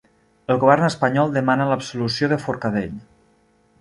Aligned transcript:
El 0.53 0.59
govern 0.61 0.87
espanyol 0.87 1.35
demana 1.37 1.69
l'absolució 1.73 2.31
de 2.33 2.41
Forcadell 2.47 2.97